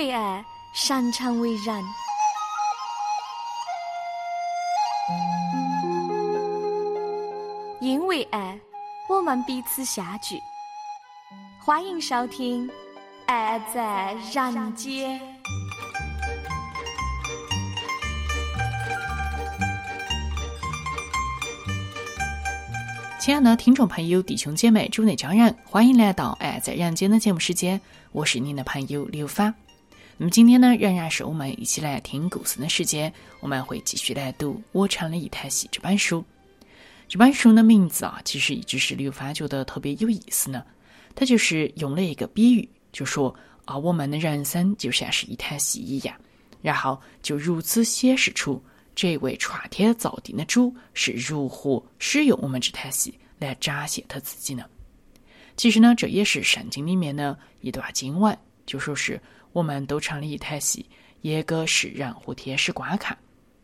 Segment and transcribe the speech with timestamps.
[0.00, 1.84] 为爱，擅长为人。
[7.82, 8.58] 因为爱，
[9.10, 10.40] 我们彼此相聚。
[11.62, 12.66] 欢迎收听
[13.26, 15.20] 《爱在人间》。
[23.18, 27.78] 亲爱的听众朋友、弟兄姐妹、主内家人，欢迎来到《爱在人间》的节目时间，
[28.12, 29.54] 我是您的朋友刘芳。
[30.22, 33.10] 那么今天呢，仍然是我们一起来听故事的时间，
[33.40, 36.22] 我们会继续来读《我唱了一台戏》这本书。
[37.08, 40.62] 这本书的名字啊，其实一直是刘芳觉得特别有意思呢。
[41.14, 43.34] 他就是用了一个比喻，就说
[43.64, 46.14] 啊，我们的人生就像是一台戏一样，
[46.60, 48.62] 然后就如此显示出。
[48.94, 54.66] 这位创天造地的主是如何使用我们这台戏来展现他自己呢？
[55.56, 59.18] 其实呢，这也是圣经里面的一段经文，就说是
[59.52, 60.84] 我们都成了一台戏，
[61.20, 63.16] 也给世人和天使观看。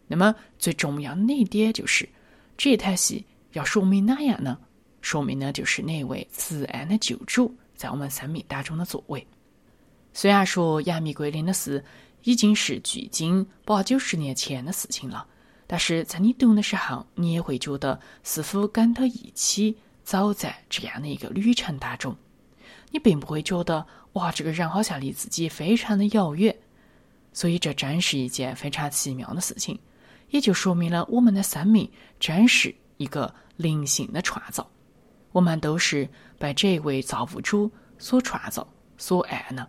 [0.07, 2.09] 那么最重要的那一点就是，
[2.57, 4.59] 这台戏要说明哪样呢？
[5.01, 9.27] 说明呢，就是那位慈爱的救主在我们生命当中的作为。
[10.13, 11.85] 虽然说杨幂桂林的事。
[12.23, 15.25] 已经是距今八九十年前的事情了，
[15.65, 22.17] 但是在你读的时候，你也会觉得似乎跟他一起走在这样的一个旅程当中。
[22.91, 26.55] 你并不会觉得哇，这个人好像离自己非常的遥远。
[27.35, 29.79] 所以这真是一件非常奇妙的事情，
[30.31, 34.67] 也就说明了我们的生命真是一个灵性的创造。
[35.33, 39.69] 我们都是被这位造物主所创造、所爱的。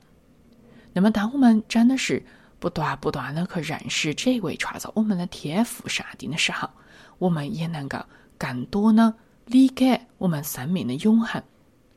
[0.94, 2.26] 那么，当我们真的是
[2.58, 6.70] 不断不断的去认识这位创造我们的天赋上帝的时候，
[7.18, 8.00] 我们也能够
[8.38, 9.14] 更多的
[9.46, 11.44] 理解我们生命的永恒，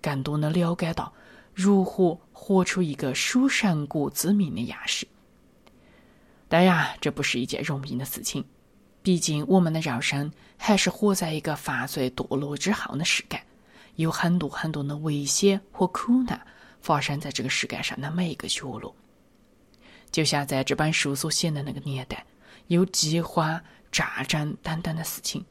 [0.03, 1.13] 更多的了解到
[1.61, 5.07] 如何活出一个属神国之民的样式。
[6.49, 8.43] 当然，这不是一件容易的事情，
[9.03, 13.41] 毕竟我们的肉身还是活在一个犯罪堕落之后的世界，
[13.97, 16.41] 有很多很多的危险和苦难
[16.81, 18.95] 发生在这个世界上的每一个角落。
[20.11, 22.25] 就像在这本书所写的那个年代，
[22.69, 25.45] 有饥荒、战争等等的事情，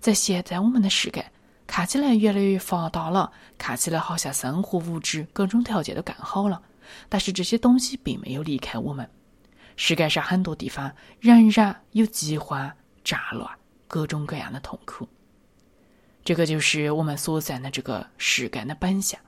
[0.00, 1.24] 在现在我们的世界
[1.70, 6.60] 看起来越来越发达了，看起来好像生活物质各种条件都更好了，
[7.08, 9.08] 但是这些东西并没有离开我们。
[9.76, 12.68] 世界上很多地方仍然有饥荒、
[13.04, 13.48] 战乱、
[13.86, 15.08] 各种各样的痛苦。
[16.24, 19.20] 这个就是我们所在的这个世界的本相。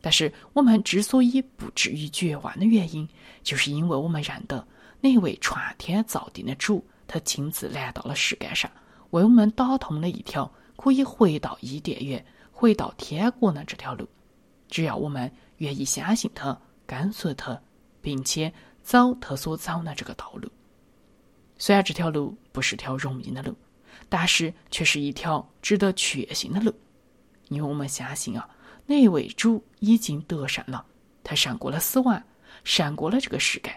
[0.00, 3.06] 但是我们之所以不至于绝望的原因，
[3.42, 4.66] 就是因为我们认得
[5.02, 8.70] 那位创天造地的主，他亲自来到了世界上，
[9.10, 14.08] 为我们打通了一条可以回到伊甸园、回到天国的这条路。
[14.66, 17.60] 只要我们愿意相信他、跟随他，
[18.00, 18.50] 并且
[18.82, 20.50] 走他所走的这个道路，
[21.58, 23.54] 虽然这条路不是条容易的路，
[24.08, 26.72] 但是却是一条值得确信的路，
[27.48, 28.48] 因为我们相信啊。
[28.86, 30.82] 那位主已经得胜了，
[31.22, 32.20] 他胜过了死亡，
[32.64, 33.70] 胜过了这个世界。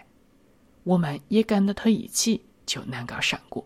[0.84, 3.62] 我们也跟着他一起就能够胜过。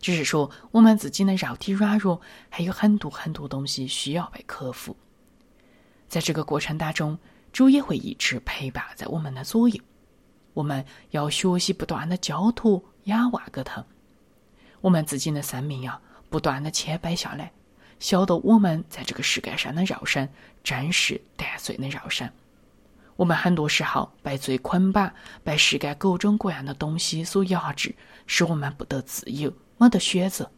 [0.00, 4.96] 只是说，我们自己的肉体软弱，还有很多很多东西需要被克服。
[6.08, 7.18] 在这个过程当中，
[7.52, 9.80] 主也会一直陪伴在我们的左右。
[10.54, 13.84] 我们要学习不断的交托、仰望给他。
[14.80, 17.52] 我们自己的生命要不断的谦卑下来。
[17.98, 20.28] 晓得我们在这个世界上的肉身，
[20.62, 22.30] 真是单纯的肉身。
[23.16, 25.10] 我们很多时候被罪捆绑，
[25.42, 27.94] 被世界各种各样的东西所压制，
[28.26, 30.50] 使我们不得自由，没得选择。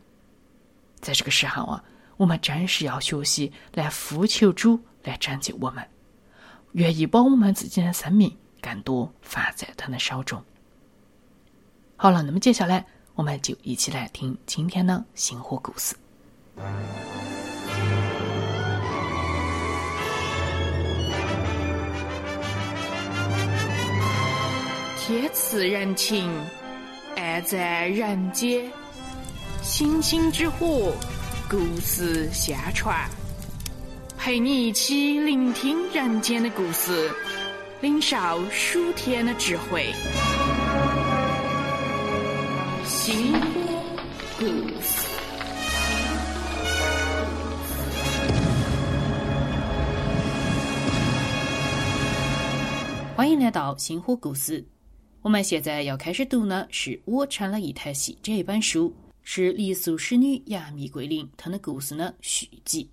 [1.00, 1.84] 在这个时候啊，
[2.16, 5.86] 我们真是要学习来呼求主来拯救我们，
[6.72, 10.42] 愿意把我们自己的生命更多放在他的手中。
[11.96, 12.84] 好了，那么接下来
[13.14, 15.96] 我们就一起来听今天的星火故事。
[24.96, 26.30] 天赐人情，
[27.16, 28.70] 爱在人间。
[29.68, 30.94] 星星之火，
[31.46, 33.06] 故事相传，
[34.16, 37.10] 陪你一起聆听人间的故事，
[37.82, 38.16] 领受
[38.50, 39.92] 属天的智慧。
[42.82, 43.84] 星火
[44.38, 44.46] 故
[44.80, 45.06] 事。
[53.14, 54.66] 欢迎来到星火故事。
[55.20, 58.90] 我们现在要开始读呢，是我成了一台戏这本书，
[59.30, 62.88] 是黎苏使女杨幂桂林她的故事的续集。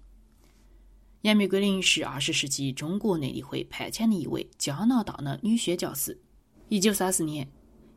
[1.22, 6.20] 杨幂桂林是二十世纪中国内地会派遣的一位加拿大的女宣教师，
[6.68, 7.50] 一九三四年，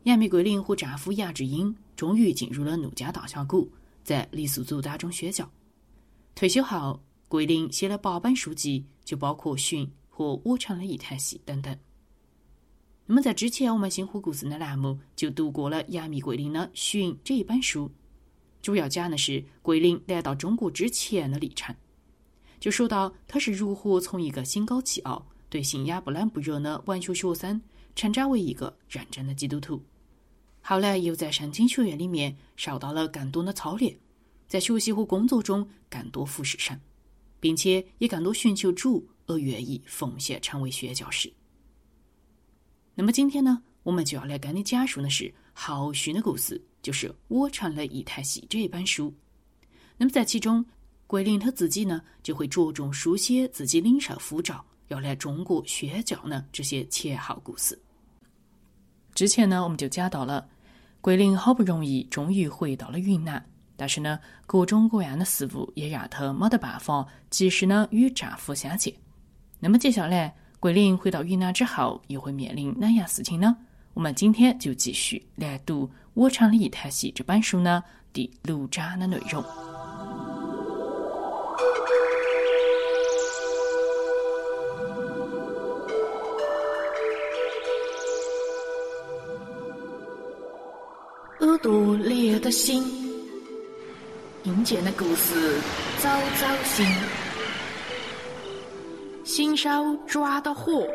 [0.03, 3.69] 亚米桂林和丈夫杨志英终于进入了怒江大峡谷，
[4.05, 5.51] 在傈僳族当中宣教。
[6.33, 11.77] 退休后，桂林写了八本书籍，就包括《寻》和《我唱了一台戏》等等。
[13.05, 17.91] 那么在之前，我们星火故事的栏目就读过了亚米桂林的《寻》这一本书，
[18.61, 21.75] 主要讲的是桂林来到中国之前的历程，
[22.59, 27.61] 就说到他是如何从一个心高气傲、对信仰不冷不热的文学学生，
[27.95, 29.81] 成长为一个认真的基督徒。
[30.61, 33.97] 后来又在圣经学院里面受到了更多的操练，
[34.47, 36.79] 在学习和工作中更多服侍神，
[37.39, 41.31] 并且也更多寻求主而愿意奉献成为宣教士。
[42.93, 49.13] 那么今天呢，我们就要来跟你讲述的是后续的故事，就是《我成了一台戏》这本书。
[49.95, 50.65] 那么在其中，
[51.05, 57.79] 桂林他自己呢，就会着重书写自己领受呼召要来中国宣教呢这些前后故事。
[59.13, 60.49] 之前呢，我们就讲到了
[60.99, 68.91] 桂林好不容易终于回到了云南，但是呢，各种各样的事物也让他没得办法及时呢与丈夫相见。
[69.59, 70.35] 那么接下来。
[70.59, 73.55] 桂林回到云南之后，又会面临哪样事情呢？
[73.99, 79.43] 我们今天就继续来读《我唱了一台戏》这本书呢第六章的内容。
[91.41, 92.81] 耳朵烈的心，
[94.43, 95.59] 阴间的故事
[96.01, 96.09] 早
[96.39, 96.85] 早醒。
[99.25, 99.69] 新手
[100.07, 100.87] 抓的火，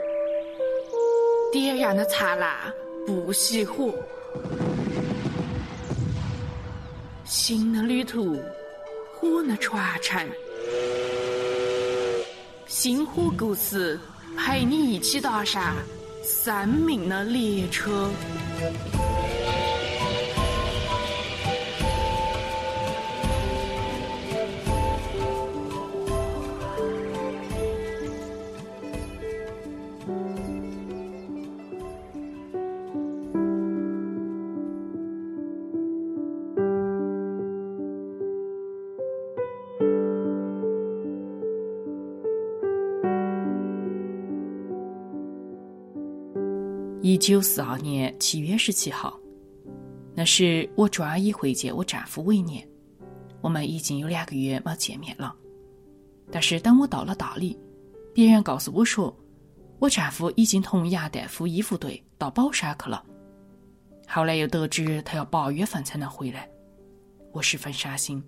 [1.52, 2.50] 点燃的灿烂
[3.06, 3.94] 不熄火。
[7.24, 8.40] 新的旅途，
[9.12, 10.26] 火的传承。
[12.66, 13.98] 星火故事
[14.38, 15.74] 陪你一起踏上
[16.22, 18.10] 生命的列车。
[47.14, 49.16] 一九四二年七月十七号，
[50.16, 52.68] 那时我专一会见我丈夫为年，
[53.40, 55.32] 我们已经有两个月没见面了。
[56.32, 57.56] 但是当我到了大理，
[58.12, 59.16] 别人告诉我说，
[59.78, 63.06] 我丈夫已经同杨大夫医护队到宝山去了。
[64.08, 66.50] 后来又得知他要八月份才能回来，
[67.30, 68.20] 我十分伤心。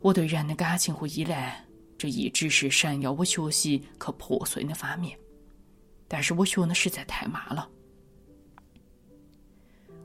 [0.00, 1.62] 我对人的感情和依赖，
[1.98, 5.14] 这一直是神要我学习去破碎的方面。
[6.08, 7.68] 但是我学的实在太慢了。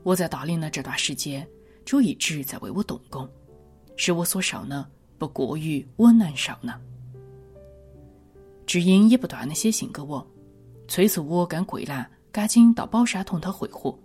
[0.02, 1.46] 我在大理的这段时间，
[1.84, 3.28] 主一直在为我动工，
[3.96, 4.88] 使我所受的
[5.18, 6.80] 不过于我能受的。
[8.66, 10.26] 知音也不断的写信给我，
[10.88, 13.96] 催促我跟桂兰赶紧到宝山同他会合。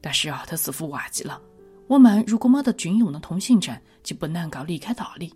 [0.00, 1.40] 但是啊，他似乎忘记了，
[1.86, 5.34] 我们如果没得军用的通行证，就不能够离开大理。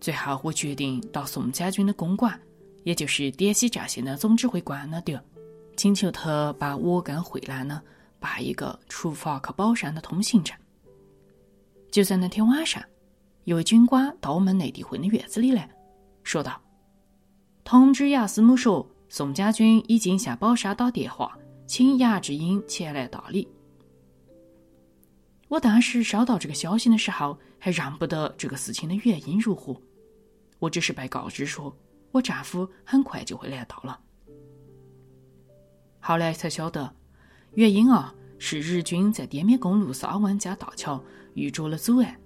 [0.00, 2.38] 最后，我决定到宋家军的公馆。
[2.84, 5.22] 也就是滇西战线的总指挥官那点，
[5.76, 7.82] 请求他把我跟慧兰呢
[8.20, 10.56] 办一个出发去宝山的通行证。
[11.90, 12.82] 就在那天晚上，
[13.44, 15.68] 一位军官到我们内地会的院子里来
[16.22, 16.60] 说道
[17.64, 23.48] ：“通知杨师母说，宋家军已经向宝山打电话，请杨志英前来大理。”
[25.48, 29.80] 我当时收到这个消息的时候，还认不得这个事情的原因如何，
[30.58, 31.74] 我只是被告知说。
[32.14, 33.98] 我丈夫很快就会来到了。
[35.98, 36.94] 后来才晓得，
[37.54, 41.02] 原因啊是日军在滇缅公路萨尔湾加大桥
[41.34, 42.16] 遇着了阻碍，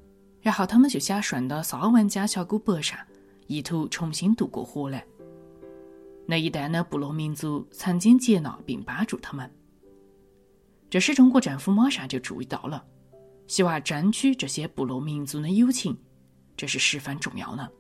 [0.43, 2.99] 然后他们就想顺到萨尔湾加峡谷北上，
[3.47, 5.03] 意图重新渡过河来。
[6.27, 9.51] 那一带的部落民族曾经接纳并帮助他们，
[10.91, 12.85] 这时中国政府马上就注意到了，
[13.47, 15.97] 希望争取这些部落民族的友情，
[16.59, 17.73] 这是十分重要的。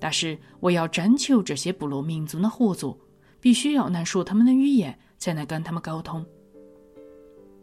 [0.00, 2.98] 但是，我要征求这些部落民族的合作，
[3.38, 6.24] 必须要能说他们的语言，才能跟他们沟通。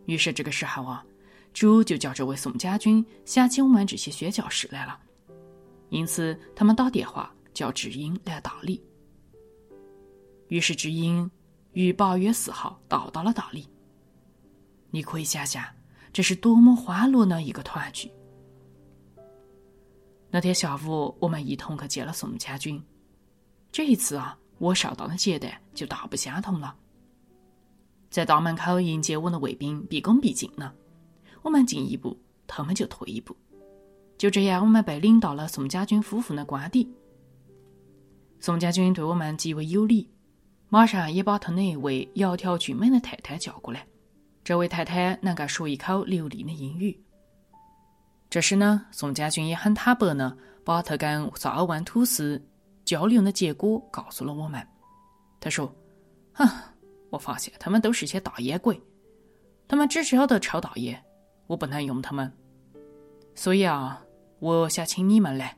[0.06, 1.04] 于是，这个时候啊，
[1.52, 5.00] 主就叫这位宋家军想起我们这些宣教士来了。
[5.90, 8.82] 因此，他们打电话叫智英来大理。
[10.50, 11.30] 于是，智英
[11.74, 13.68] 于八月四号到达了大理。
[14.92, 15.66] 你可以想想，
[16.14, 18.12] 这是多么欢乐的一个团聚！
[20.30, 22.82] 那天下午，我们一同去见了宋家军。
[23.72, 26.76] 这一次啊，我受到的接待就大不相同了。
[28.10, 30.74] 在大门口迎接我的卫兵毕恭毕敬呢。
[31.44, 33.36] 我们进一步，他们就退一步。
[34.18, 36.90] 就这样，我们被领到了宋家军夫妇的官邸。
[38.40, 40.10] 宋家军对我们极为有礼，
[40.70, 43.88] 马上也把他那位窈窕俊美的太太叫过来。
[44.44, 47.00] 这位太太能够说一口流利的英语。
[48.30, 52.42] 这时呢，宋家军也很坦白呢，把他跟萨尔万土司
[52.86, 54.66] 交流的结果告诉了我们。
[55.40, 55.74] 他说
[56.34, 56.48] ：“哼，
[57.10, 58.82] 我发现他们都是些大烟鬼，
[59.68, 61.02] 他们只晓得抽大烟，
[61.48, 62.32] 我不能用他们，
[63.36, 64.04] 所以啊。”
[64.40, 65.58] 我想请你们来，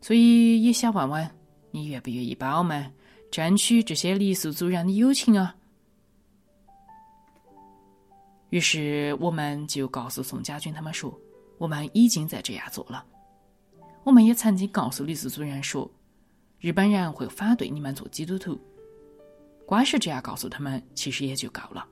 [0.00, 1.30] 所以也想问问
[1.70, 2.92] 你愿不愿意帮我们
[3.30, 5.54] 争取这些傈僳族人的友情啊？
[8.50, 11.16] 于是我们就告诉宋家军他们说，
[11.58, 13.04] 我们已经在这样做了。
[14.04, 15.90] 我们也曾经告诉傈僳族人说，
[16.60, 18.58] 日本人会反对你们做基督徒。
[19.66, 21.86] 光是这样告诉他们，其实也就够了。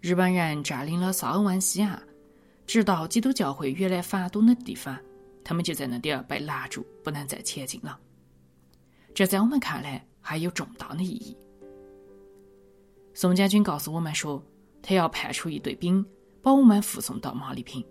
[0.00, 2.02] 日本人占领了萨尔湾西岸。
[2.66, 4.98] 直到基督教会原来反动的地方，
[5.44, 8.00] 他们就在那点儿被拦住，不能再前进了。
[9.14, 11.36] 这在我们看来还有重大的意义。
[13.12, 14.42] 宋将军告诉我们说，
[14.80, 16.02] 他要派出一队兵，
[16.40, 17.84] 把我们护送到马里坪。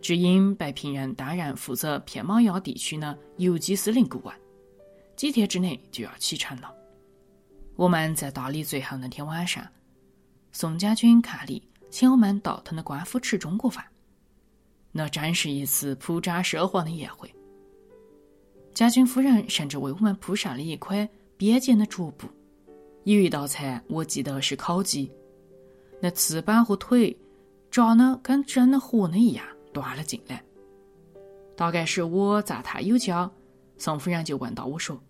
[0.00, 4.34] 只因被聘任担任负责片马亚地区的游击司令顾问，
[5.16, 6.72] 几天之内就要启程了。
[7.76, 9.66] 我们在大理最后那天晚上，
[10.52, 11.62] 宋家军看理。
[11.90, 13.82] 请我们到他的官府吃中国饭，
[14.92, 17.34] 那真是一次铺张奢华的宴会。
[18.74, 22.28] 家军夫人甚至为我们铺上了一块边间的桌布，
[23.04, 25.10] 有一道菜我记得是烤鸡，
[25.98, 27.16] 那翅膀和腿
[27.70, 29.42] 炸的跟真的活的一样，
[29.78, 30.42] 端了进来。
[31.56, 33.30] 大概是我赞他有加，
[33.76, 35.00] 宋夫人就问到我说：“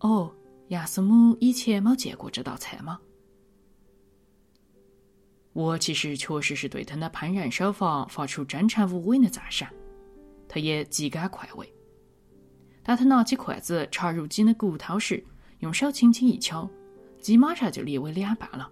[0.00, 0.32] 哦，
[0.68, 3.00] 亚斯姆以前没见过这道菜吗？”
[5.52, 9.68] 我其实确实是对他的烹饪手法发出真诚无伪的赞赏，
[10.48, 11.72] 他也极感快慰。
[12.82, 15.22] 当他拿起筷子插入鸡的骨头时，
[15.58, 16.68] 用手轻轻一敲，
[17.20, 18.70] 鸡马上就裂为两半了，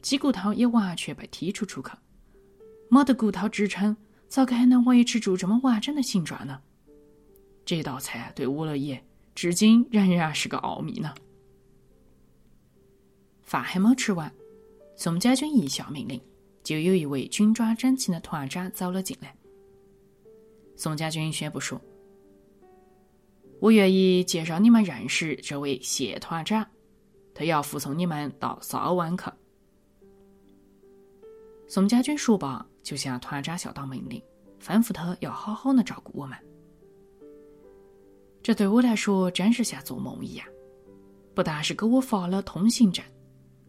[0.00, 1.96] 鸡骨头也完全被剔除出口。
[2.88, 3.96] 没得骨头支撑，
[4.28, 6.60] 咋个还能维持住这么完整的形状呢？
[7.64, 9.02] 这道菜对我而言，
[9.34, 11.14] 至今仍然是个奥秘呢。
[13.42, 14.32] 饭还没吃完。
[14.96, 16.20] 宋家军一下命令，
[16.62, 19.34] 就有一位军装整齐的团长走了进来。
[20.76, 21.80] 宋家军宣布说
[23.60, 26.66] ：“我愿意介绍你们认识这位谢团长，
[27.34, 29.24] 他要护送你们到萨尔湾去。”
[31.66, 34.22] 宋家军说罢，就向团长下达命令，
[34.62, 36.38] 吩咐他要好好的照顾我们。
[38.40, 40.46] 这对我来说真是像做梦一样，
[41.34, 43.04] 不但是给我发了通行证。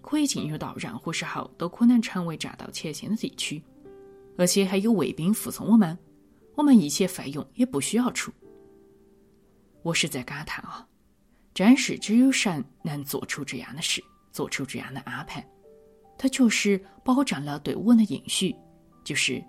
[0.01, 3.59] 可以进入到任何时候都可能成为战斗前线的地区，
[4.37, 5.97] 而且还有卫兵护送我们，
[6.53, 8.31] 我们一切费用也不需要出。
[9.81, 10.87] 我是在感叹啊，
[11.55, 15.43] 真是只有神能做出这样的事，做出这样的安排。
[16.19, 18.55] 他确实保证了对我的应许，
[19.05, 19.41] 就是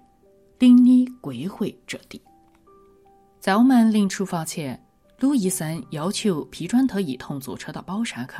[0.61, 2.23] 领你归回这地。
[3.41, 4.81] 在我们临出发前，
[5.19, 8.35] 鲁医生要求批准他一同坐车到宝山去。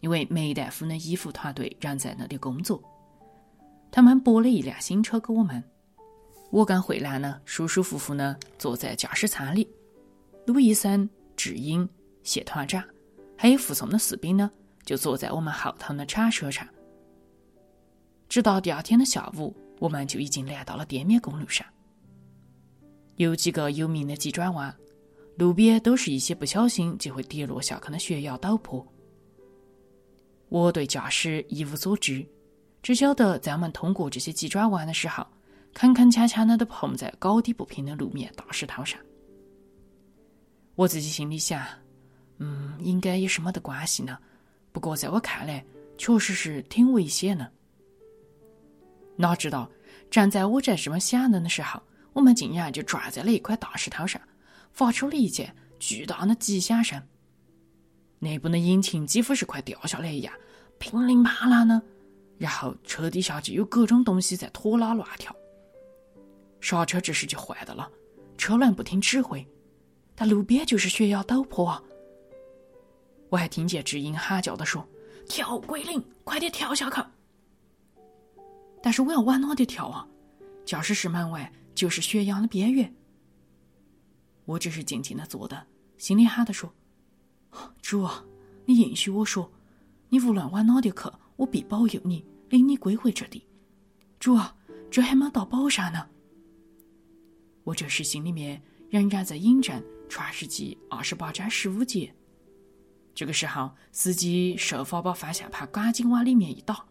[0.00, 2.82] 因为梅大夫的医护团队仍在那里工作，
[3.88, 5.62] 他们拨了一辆新车给我们。
[6.50, 9.68] 我跟慧兰呢，舒舒服服呢坐在驾驶舱里。
[10.44, 11.88] 鲁医生、智英、
[12.24, 12.82] 谢团长，
[13.38, 14.50] 还有护送的士兵呢，
[14.84, 16.66] 就坐在我们后头的铲车上。
[18.28, 21.66] 直到第二天的下午，我们就已经来到了滇缅公路上。
[23.16, 24.72] 有几个有名的急转弯，
[25.36, 28.86] 路边都是一些不小心就会跌落下去的悬崖陡坡。
[30.50, 32.24] 我对驾驶一无所知，
[32.80, 35.26] 只晓得在我们通过这些急转弯的时候，
[35.74, 39.00] 铿铿锵锵的都碰在高低不平的路面大石头上。
[40.76, 41.66] 我自己心里想，
[42.38, 44.16] 嗯，应该也是没得关系呢。
[44.70, 45.64] 不过在我看来，
[45.98, 47.50] 确实是挺危险的。
[49.16, 49.70] 哪知道，
[50.10, 54.20] 站在我这这么想的时候，我们竟然就撞在了一块大石头上，
[54.72, 57.00] 发出了一件巨大的急响声。
[58.18, 60.32] 内部的引擎几乎是快掉下来一样，
[60.78, 61.82] 乒铃啪啦的，
[62.38, 65.34] 然后车底下就有各种东西在拖拉乱跳。
[66.60, 67.90] 刹车这时就坏的了，
[68.38, 69.44] 车轮不听指挥，
[70.14, 71.82] 但路边就是悬崖陡坡啊！
[73.28, 74.86] 我还听见知音喊叫的说
[75.28, 77.02] ：“跳鬼灵，快点跳下去！”
[78.82, 80.06] 但是我要往哪里跳啊？
[80.64, 82.92] 驾驶室门外就是悬崖的边缘。
[84.44, 86.72] 我只是静静的坐着，心里喊的说。
[87.80, 88.24] 主啊，
[88.64, 89.50] 你允许我说，
[90.08, 93.46] 你无论往哪里去，我必保佑你，领你归回这里。
[94.18, 94.56] 主啊，
[94.90, 96.08] 这还没到宝山呢。
[97.64, 98.60] 我这时心里面
[98.90, 102.12] 仍然在引战《传世记》二十八章十五节。
[103.14, 106.88] 这个时候，司机设法把方向盘赶紧往里面一倒，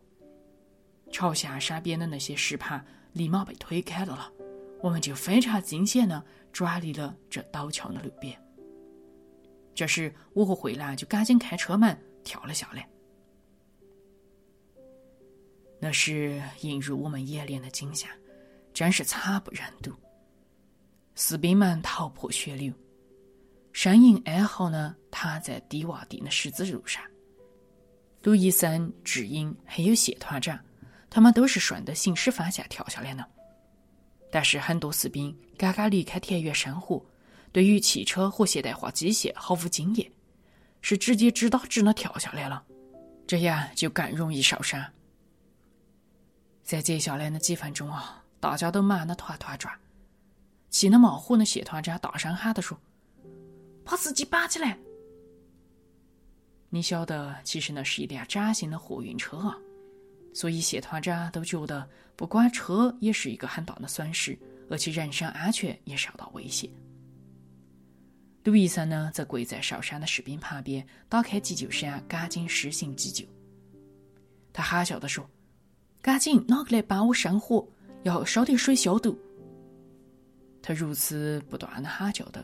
[1.11, 4.31] 朝下山边的那些石盘立马被推开了了。
[4.81, 8.35] 我们就非常惊险的转离了这陡峭的路边。
[9.75, 12.87] 这时，我和慧兰就赶紧开车门跳了下来。
[15.79, 18.09] 那是映入我们眼帘的景象，
[18.73, 19.91] 真是惨不忍睹。
[21.15, 22.73] 士兵们头破血流，
[23.73, 27.03] 呻吟哀嚎呢，躺在低洼地的十字路上。
[28.21, 30.59] 杜医生、智英还有谢团长，
[31.11, 33.23] 他们都是顺着行驶方向跳下来的。
[34.31, 37.05] 但是很多士兵刚刚离开田园生活，
[37.51, 40.09] 对于汽车和现代化机械毫无经验，
[40.81, 42.63] 是直接直打直的跳下来了，
[43.27, 44.83] 这样就更容易受伤。
[46.63, 49.77] 在接下来的几分钟啊，大家都忙得团团转，
[50.69, 52.79] 气得冒火的谢团长大声喊着说
[53.83, 54.77] ：“把司机绑起来！”
[56.73, 59.57] 你晓得，其实那是一辆崭新的货运车啊，
[60.33, 64.37] 所以谢团长都觉得，不管车也是一个很大的损失，
[64.69, 66.69] 而且人身安全也受到威胁。
[68.43, 73.25] 卢医生呢，则跪在受伤的士兵旁边，打开急救箱，赶紧施行急救。
[74.51, 75.29] 他喊叫的说。
[76.01, 77.63] 赶紧，哪个来帮我生火？
[78.01, 79.15] 要烧点水消毒。
[80.59, 82.43] 他如此不断的喊叫的，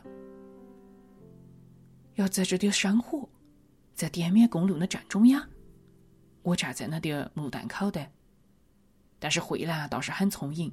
[2.14, 3.28] 要在这点生火，
[3.96, 5.44] 在滇缅公路的正中央。
[6.48, 8.10] 我站在那点木凳口的，
[9.18, 10.72] 但是慧兰倒是很聪颖，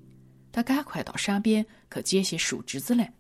[0.50, 3.14] 她赶快到山边去捡些树枝子来，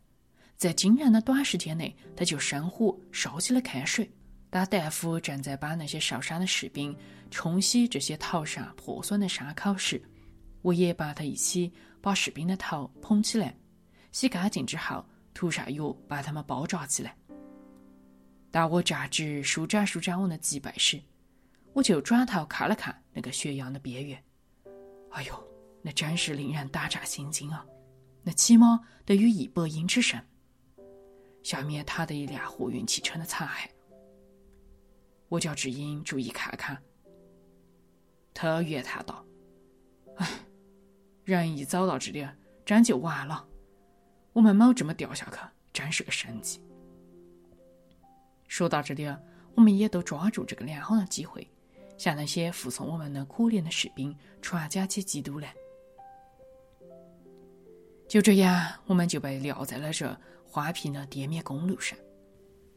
[0.55, 4.09] 在惊人的短时间内，他就生火烧起了开水。
[4.49, 6.95] 当大夫正在把那些受伤的士兵
[7.29, 10.01] 冲洗这些头上破损的伤口时，
[10.61, 13.53] 我也把他一起把士兵的头捧起来，
[14.13, 17.13] 洗干净之后涂上药，把他们包扎起来。
[18.49, 21.01] 当我站直舒展舒展我的脊背时，
[21.75, 24.23] 我就转头看了看那个悬崖的边缘。
[25.11, 25.47] 哎呦，
[25.81, 27.65] 那真是令人胆战心惊啊！
[28.23, 30.17] 那起码得有一百英尺深。
[31.43, 33.67] 下面躺着一辆货运汽车的残骸。
[35.27, 36.81] 我叫志英注意看看。
[38.33, 39.25] 他怨叹道
[40.15, 40.27] ：“哎，
[41.25, 42.25] 人一走到这里，
[42.65, 43.45] 真就完了。
[44.31, 45.37] 我们没这么掉下去，
[45.73, 46.61] 真是个神迹。”
[48.47, 49.05] 说到这里，
[49.55, 51.45] 我们也都抓住这个良好的机会，
[51.97, 55.53] 向那些护送我们的可怜的士兵传讲起基督来。
[58.07, 61.97] 就这样，我们就被撂在了这花平的滇缅公路上。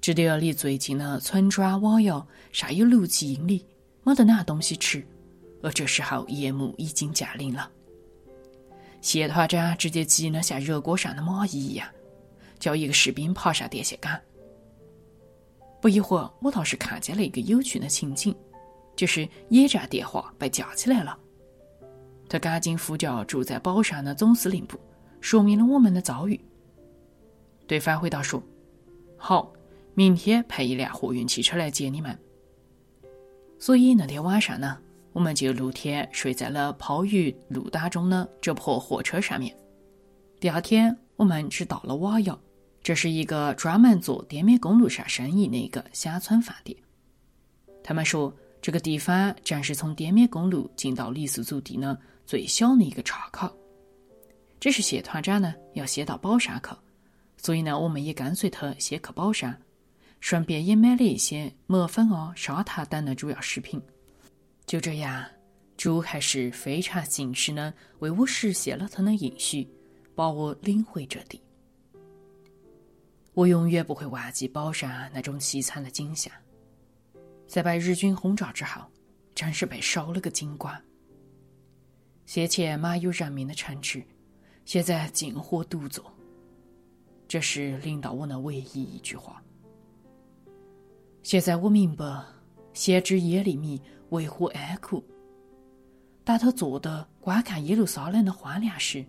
[0.01, 3.67] 这里离最近的村庄瓦窑尚有六七英里，
[4.05, 5.07] 没得哪东西吃。
[5.63, 7.71] 而这时候夜幕已经降临了。
[9.01, 11.89] 谢团长直接急得像热锅上的蚂蚁一样，
[12.59, 14.21] 叫一个士兵爬上电线杆。
[15.83, 18.35] 不一会儿，我倒是看见了一个有趣的情景，
[18.99, 21.17] 就是野战电话被架起来了。
[22.29, 24.77] 他赶紧呼叫住在宝山的总司令部，
[25.21, 26.39] 说明了我们的遭遇。
[27.69, 28.43] 对方回答说
[29.17, 29.53] ：“好。”
[29.95, 32.17] 明天派一辆货运汽车来接你们。
[33.59, 34.79] 所以那天晚上呢，
[35.13, 39.53] 我们就露天睡在了抛于路当中的这破货车上面。
[40.39, 42.39] 第二天，我们只到了瓦窑，
[42.81, 46.79] 这是一个专门做滇缅公路上生意的一个乡村饭店。
[47.83, 53.51] 他们说，这个地方正是从滇缅公路进到傈僳族地的最小的一个岔口。
[54.61, 56.71] 这是谢团长呢要先到宝山去，
[57.37, 59.57] 所以呢，我们也跟随他先去宝山。
[60.21, 63.81] 顺便也买了一些磨粉啊、砂糖等的主要食品。
[64.67, 65.25] 就这样，
[65.77, 69.65] 猪还是非常信实的为我实现了他的应许，
[70.17, 71.41] 把我领回这地。
[73.33, 76.33] 我永远不会忘记宝山那种凄惨的景象，
[77.49, 78.83] 在被日军轰炸之后，
[79.35, 80.79] 真是被烧了个精光。
[82.27, 84.05] 先前满有人民的城池，
[84.67, 86.05] 现在尽火独坐。
[87.27, 89.43] 这是领导我的唯一一句话。
[91.23, 92.23] 现在我明白，
[92.75, 93.81] 先知耶利米
[94.11, 95.03] 为何哀哭。
[96.25, 99.05] 当他坐的观看耶路撒冷的荒凉时，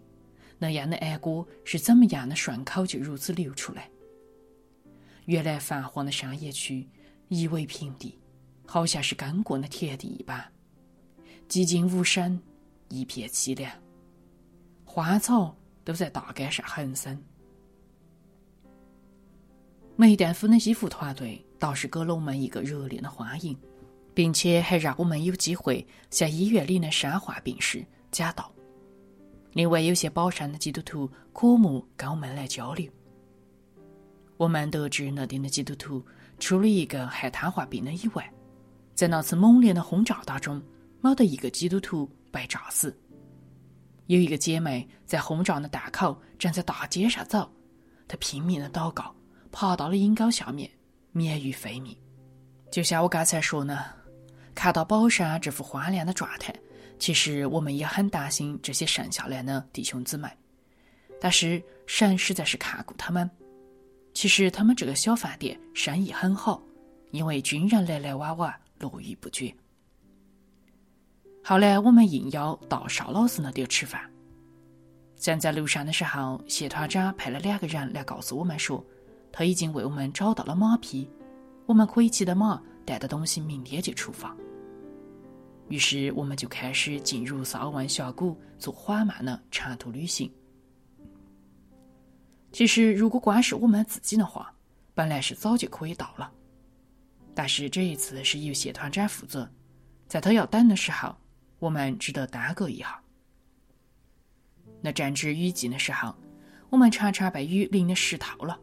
[0.58, 3.89] 那样的哀歌是怎么样的顺口就如此流出来？
[5.25, 6.88] 原来繁华的商业区
[7.28, 8.17] 夷为平地，
[8.71, 10.39] 好像是干过的田地一般，
[11.49, 12.39] 寂静无声，
[12.89, 13.71] 一片凄凉，
[14.86, 17.19] 花草都在大街上横生。
[19.95, 23.58] 梅旦夫的衣服团队倒是给了我们一个热烈的欢迎，
[24.13, 28.51] 并且还让我们有机会向医院里的伤患病室讲道。
[29.53, 32.88] 另外，有些宝山的基督徒渴慕跟我们来交流。
[34.38, 36.05] 我们得知那边的基督徒
[36.38, 38.32] 除了一个害瘫痪病的以外，
[38.99, 40.62] 在那次猛烈的轰炸当中，
[40.99, 42.93] 没得一个基督徒被炸死。
[44.07, 47.49] 有一个姐妹在轰炸的大口正在大街上走，
[48.09, 49.15] 她拼命的祷告，
[49.53, 50.69] 爬到了阴沟下面，
[51.13, 51.95] 免于非命。
[52.69, 53.85] 就像我刚才说呢，
[54.53, 56.53] 看到宝山这副荒凉的状态。
[56.97, 60.27] 其实我们也很担心这些剩下来的弟兄姊妹，
[61.21, 63.31] 但是神实在是看顾他们。
[64.13, 66.62] 其实他们这个小饭店生意很好，
[67.12, 69.53] 因为军人来来往往，络绎不绝。
[71.43, 74.01] 后来我们应邀到邵老师那点吃饭，
[75.15, 78.85] 站在路上的时候，谢团长派了两个人来告诉我们说，
[79.31, 81.09] 他已经为我们找到了马匹，
[81.65, 84.35] 我们可以骑着马，带着东西，明天就出发。
[85.69, 90.31] 于是，我们就开始进入萨万峡谷，做缓慢的长途旅行。
[92.51, 94.53] 其实，如果光是我们自己的话，
[94.93, 96.31] 本来是早就可以到了。
[97.33, 99.49] 但是这一次是由谢团长负责，
[100.07, 101.15] 在他要等的时候，
[101.59, 103.01] 我们只得耽搁一下。
[104.81, 106.15] 那正值雨季的时候，
[106.69, 108.59] 我们常常被雨淋得湿透了。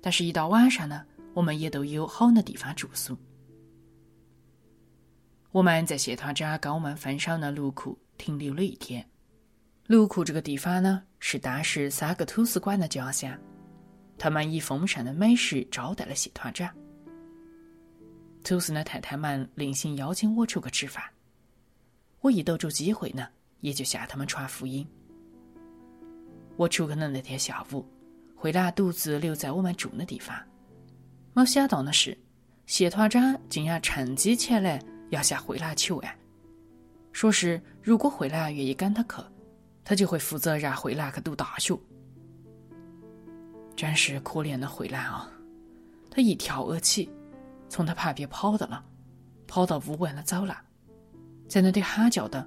[0.00, 3.16] 但是，一到晚上呢，我们也都有好的地方住宿。
[5.50, 9.08] 我们在谢团长跟我们分享的卢库停留了一天。
[9.86, 13.38] 卢库这个地方呢，是当时三个土司馆的家乡，
[14.18, 16.74] 他们以丰盛的美食招待了谢团长。
[18.44, 21.02] 土司的太太们另行邀请我出去吃饭，
[22.20, 23.26] 我一得着机会呢，
[23.60, 24.86] 也就向他们传福音。
[26.56, 27.84] 我出去的那天下午，
[28.36, 30.36] 慧兰独自留在我们住的地方，
[31.32, 32.16] 没想到的是，
[32.66, 34.80] 谢团长竟然趁机前来。
[35.10, 36.16] 要向慧兰求爱，
[37.12, 39.22] 说是如果慧兰愿意跟他去，
[39.84, 41.78] 他就会负责让慧兰去读大学。
[43.76, 45.30] 真是可怜的慧兰啊！
[46.10, 47.08] 他一跳而起，
[47.68, 48.84] 从他旁边跑到了，
[49.46, 50.56] 跑到屋外的走廊，
[51.48, 52.46] 在那里喊叫的，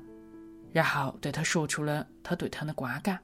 [0.71, 3.19] 然后对他说出了他对他的观感。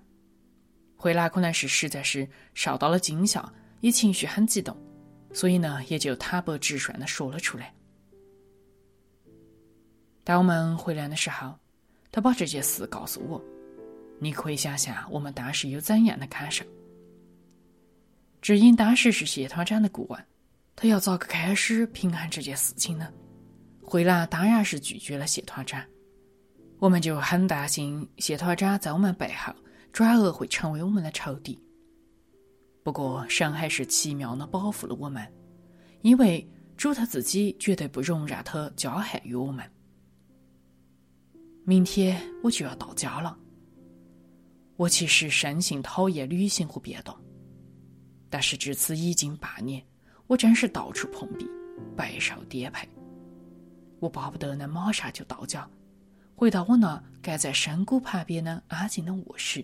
[0.96, 3.52] 慧兰可能是实在是受到了惊吓，
[3.82, 4.76] 也情绪很激动，
[5.34, 7.74] 所以呢，也就坦白直率的说了出来。
[10.24, 11.54] 当我们回来的时候，
[12.10, 13.44] 他把这件事告诉我。
[14.20, 16.64] 你可以想象我们当时有怎样的感受。
[18.42, 20.26] 只因当时是谢团长的顾问，
[20.76, 23.12] 他要咋个开始平衡这件事情呢？
[23.82, 25.84] 慧兰当然是拒绝了谢团长。
[26.80, 29.54] 我们就很担心谢团长在我们背后
[29.92, 31.58] 转而会成为我们的仇敌。
[32.84, 35.26] 不过神还是奇妙的保护了我们，
[36.02, 39.64] 因为主他自己绝对不容让他加害于我们。
[41.64, 43.38] 明天我就要到家了。
[44.76, 47.16] 我其实生性讨厌旅行和变动，
[48.30, 49.82] 但是至此已经半年，
[50.34, 51.48] 我真是到处碰壁，
[51.96, 52.90] 备受颠沛。
[54.00, 55.70] 我巴不得能马上就到家，
[56.36, 59.64] 回到我那盖在山谷旁边的安静的卧室，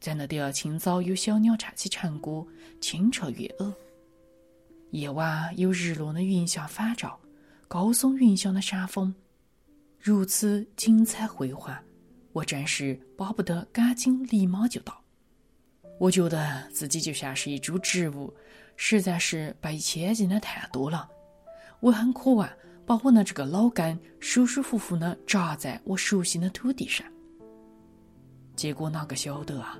[0.00, 2.44] 在那点清早有小鸟唱起晨歌，
[2.80, 3.72] 清澈悦耳；
[4.90, 7.16] 夜晚有日落的云霞反照，
[7.68, 9.14] 高耸云霄的山峰。
[10.00, 11.72] 如此精彩辉煌，
[12.32, 15.00] 我真是巴不得赶紧立马就到。
[16.00, 18.34] 我觉得自己就像是一株植物，
[18.76, 21.08] 实在是被牵进的太多了。
[21.80, 22.48] 我很渴望
[22.86, 27.06] 把我的这个老根舒舒服服的扎在我熟悉的土地上。
[28.56, 29.78] 结果哪个晓得啊？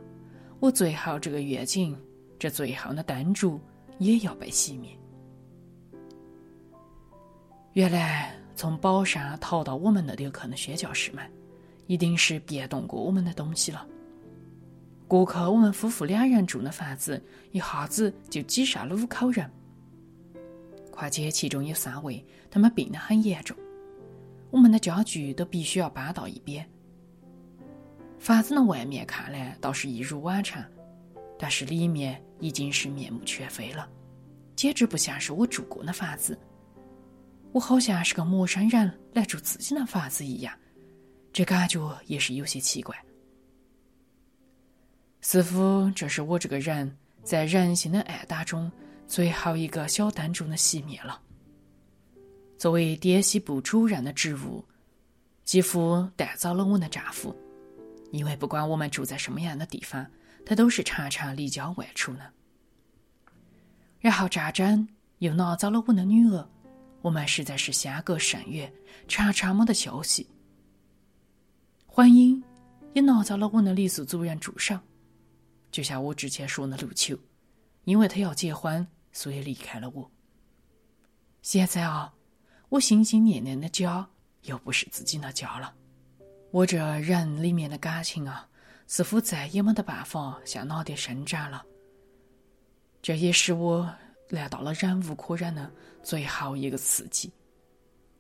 [0.61, 1.97] 我最后这个愿景，
[2.39, 3.61] 这最后的灯烛
[3.99, 4.91] 也要被熄灭。
[7.73, 8.35] 原来。
[8.55, 11.29] 从宝山逃到我们那里去的宣教士们，
[11.87, 13.85] 一定是变动过我们的东西了。
[15.13, 19.47] 过去我们夫妇两人住的房子，一下子就挤上了五口人。
[20.91, 23.55] 况且其中有三位，他们病得很严重，
[24.51, 26.67] 我们的家具都必须要搬到一边。
[28.19, 30.65] 房子的外面看来倒是一如往常，
[31.39, 33.87] 但是里面已经是面目全非了，
[34.57, 36.39] 简直不像是我住过的房子。
[37.53, 40.55] 我好像是个陌生人来住自己的房子一样，
[41.35, 42.97] 这感觉也是有些奇怪。
[45.23, 48.71] 似乎这是我这个人在人性的暗淡中
[49.07, 51.21] 最后一个小灯烛的熄灭了。
[52.59, 54.65] 作为滇西部主任的职务，
[55.45, 57.35] 几乎带走了我的丈夫，
[58.11, 60.05] 因为不管我们住在什么样的地方，
[60.45, 62.31] 他都是常常离家外出的。
[64.01, 64.87] 然后战争
[65.19, 66.49] 又拿走了我的女儿。
[67.01, 68.73] 我们实在是相隔甚远，
[69.09, 70.27] 常常没得消息。
[71.87, 72.41] 婚姻
[72.93, 74.79] 也拿走了我的李素主任助手，
[75.73, 77.19] 就像我之前说的陆秋，
[77.85, 80.09] 因为他要结婚，所以离开了我。
[81.41, 82.15] 现在啊，
[82.69, 84.09] 我心心念念的家
[84.43, 85.75] 又不是自己的家了。
[86.51, 88.47] 我这人里面的感情啊，
[88.87, 91.65] 似乎再也没得办法向哪点伸展了。
[93.01, 93.93] 这也是我
[94.29, 97.33] 来到了忍无可忍的最后一个刺激。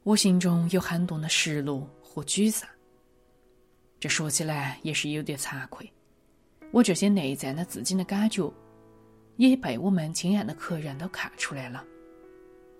[0.03, 2.69] 我心中有很多的失落和沮丧。
[4.01, 5.93] 这说起来也是有点惭愧，
[6.73, 8.51] 我这些内在的自己的感觉，
[9.37, 11.85] 也被我们亲爱的客人都看出来了。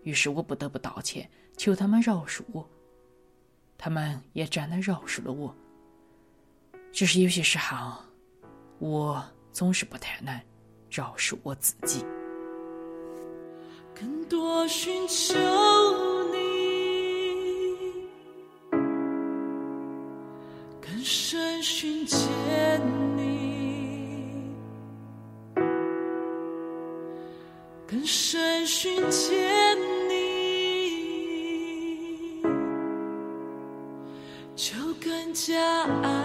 [0.03, 2.67] 于是我不得不道歉，求他们饶恕我。
[3.77, 5.55] 他们也真的饶恕了我。
[6.91, 8.03] 只是有些时候，
[8.79, 10.41] 我总是不太能
[10.91, 12.03] 饶恕我自己。
[13.95, 15.35] 更多寻求
[16.33, 16.39] 你，
[20.81, 22.19] 更深寻见
[23.07, 23.12] 你，
[28.05, 30.13] 深深寻见你，
[34.57, 35.55] 就更加
[36.03, 36.22] 爱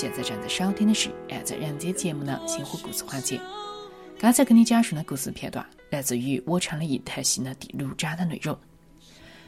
[0.00, 3.40] 现在正在收听的是《爱在人间》节目的星火故事环节。
[4.16, 8.56] 刚才给你讲述的故事片段，来自于《我成了一台戏》的第六章的内容，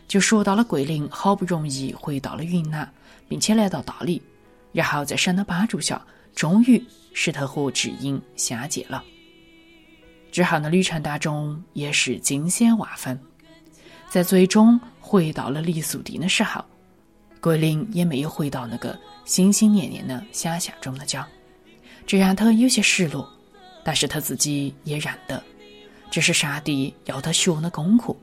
[0.08, 2.92] 就说到了桂林好不容易回到了云南，
[3.28, 4.20] 并且来到大理，
[4.72, 6.84] 然后在神的帮助下，终于
[7.14, 9.04] 使他和智英相见了。
[10.32, 13.16] 之后的旅程当中也是惊险万分，
[14.08, 16.64] 在最终回到了黎宿地的时候，
[17.40, 21.26] 桂林也没有回到那个心心念念的想象中的家，
[22.06, 23.28] 这让他有些失落。
[23.82, 25.42] 但是他自己也认得，
[26.10, 28.14] 这是上帝要他学的功课，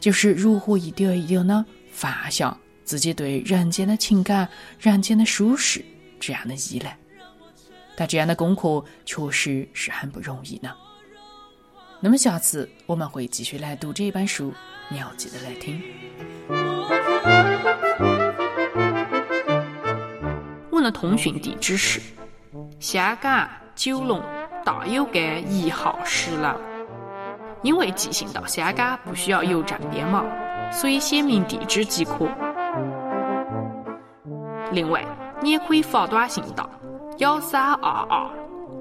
[0.00, 4.48] 就是如何一点一点的放下自己对人间的情感、
[4.80, 5.84] 人间的舒适
[6.18, 6.98] 这样的依赖。
[7.94, 10.74] 但这样的功课确实是很不容易呢。
[12.00, 14.52] 那么下次我们会继续来读这本书，
[14.88, 15.80] 你要记得来听。
[20.82, 22.00] 的通讯地址是
[22.80, 24.20] 香港九龙
[24.64, 26.50] 大有街一号十楼。
[27.62, 30.24] 因为寄信到香港不需要邮政编码，
[30.72, 32.28] 所以写明地址即可。
[34.72, 35.04] 另外，
[35.40, 36.68] 你也可以发短信到
[37.18, 38.28] 幺三二二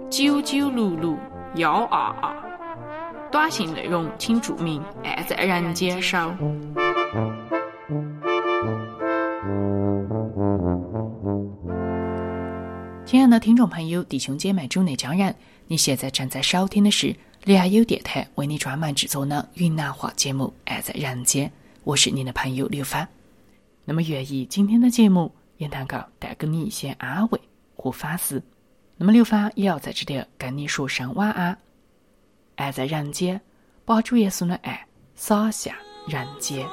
[0.09, 1.15] 九九六六
[1.55, 2.33] 幺二二，
[3.31, 6.17] 短信内容请注明“爱在人间”收。
[13.11, 15.35] 亲爱的听众朋友、弟兄姐妹、主内家人，
[15.67, 21.45] 你现在正在收听的是良友电台为你专门制作的云南话节目《爱在人间》，
[21.83, 23.05] 我是你的朋友刘帆。
[23.83, 27.41] 那么，愿意今天的节目也能够带给你一些安慰
[27.75, 28.41] 和反思。
[28.95, 31.57] 那么，刘帆也要在这里跟你说声晚安。
[32.55, 33.41] 爱在人间，
[33.83, 35.75] 把主耶稣的爱洒向
[36.07, 36.65] 人间。